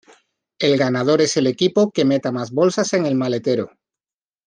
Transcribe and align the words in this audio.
El 0.59 0.79
ganador 0.79 1.21
es 1.21 1.37
el 1.37 1.45
equipo 1.45 1.91
que 1.91 2.05
meta 2.05 2.31
más 2.31 2.49
en 2.49 2.55
bolsas 2.55 2.91
en 2.93 3.05
el 3.05 3.13
maletero. 3.13 3.69